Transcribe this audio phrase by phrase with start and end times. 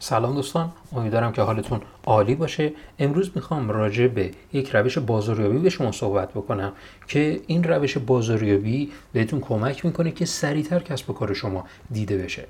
[0.00, 2.72] سلام دوستان امیدوارم که حالتون عالی باشه.
[2.98, 6.72] امروز می‌خوام راجع به یک روش بازاریابی به شما صحبت بکنم
[7.08, 12.46] که این روش بازاریابی بهتون کمک می‌کنه که سریعتر کسب و کار شما دیده بشه.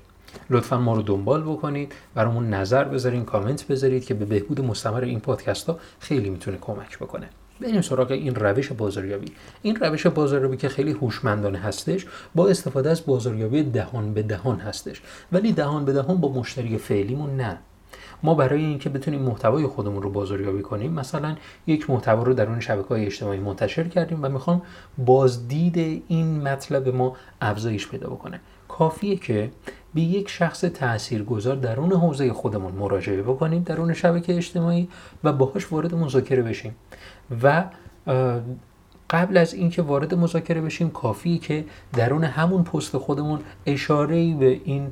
[0.49, 5.19] لطفا ما رو دنبال بکنید برامون نظر بذارین کامنت بذارید که به بهبود مستمر این
[5.19, 7.29] پادکست ها خیلی می‌تونه کمک بکنه.
[7.61, 9.31] بریم سراغ این روش بازاریابی.
[9.61, 12.05] این روش بازاریابی که خیلی هوشمندانه هستش
[12.35, 15.01] با استفاده از بازاریابی دهان به دهان هستش.
[15.31, 17.57] ولی دهان به دهان با مشتری فعلیمون نه.
[18.23, 21.35] ما برای اینکه بتونیم محتوای خودمون رو بازاریابی کنیم مثلا
[21.67, 24.61] یک محتوا رو در اون شبکه های اجتماعی منتشر کردیم و می‌خوام
[24.97, 28.39] بازدید این مطلب ما افزایش پیدا بکنه.
[28.67, 29.51] کافیه که
[29.93, 34.89] به یک شخص تاثیرگذار درون حوزه خودمون مراجعه بکنیم درون شبکه اجتماعی
[35.23, 36.75] و باهاش وارد مذاکره بشیم.
[37.43, 37.63] و
[39.09, 44.87] قبل از اینکه وارد مذاکره بشیم کافیه که درون همون پست خودمون اشاره به این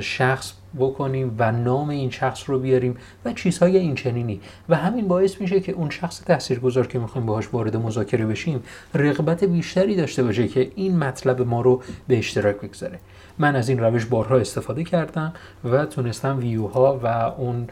[0.00, 5.40] شخص بکنیم و نام این شخص رو بیاریم و چیزهای این چنینی و همین باعث
[5.40, 8.62] میشه که اون شخص تاثیرگذار که می‌خوایم باهاش وارد مذاکره بشیم
[8.94, 12.98] رغبت بیشتری داشته باشه که این مطلب ما رو به اشتراک بگذاره.
[13.38, 15.32] من از این روش بارها استفاده کردم
[15.64, 17.66] و تونستم ویوها و اون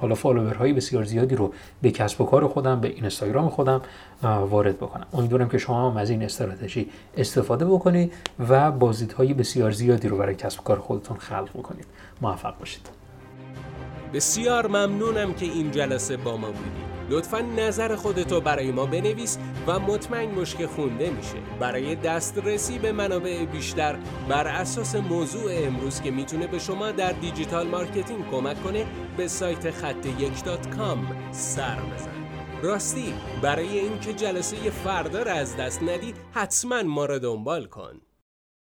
[0.00, 3.80] حالا فالوورهای بسیار زیادی رو به کسب و کار خودم به اینستاگرام خودم
[4.22, 5.06] وارد بکنم.
[5.12, 8.12] امیدوارم که شما هم از این استراتژی استفاده بکنید
[8.48, 11.86] و بازدیدهای بسیار زیادی رو برای کسب و کار خودتون خلق بکنید
[12.20, 12.90] موفق باشید.
[14.14, 16.92] بسیار ممنونم که این جلسه با ما بودید.
[17.10, 21.36] لطفا نظر خودتو برای ما بنویس و مطمئن که خونده میشه.
[21.60, 23.96] برای دسترسی به منابع بیشتر
[24.28, 28.86] بر اساس موضوع امروز که می‌تونه به شما در digital marketing کمک کنه
[29.16, 30.32] به سایت خط یک
[31.30, 32.10] سر بزن.
[32.62, 38.00] راستی برای اینکه جلسه فردا را از دست ندی حتما ما را دنبال کن.